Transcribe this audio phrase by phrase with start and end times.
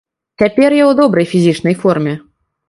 [0.41, 2.17] Цяпер я ў добрай фізічнай форме.